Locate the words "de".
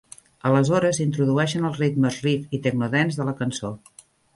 3.23-3.33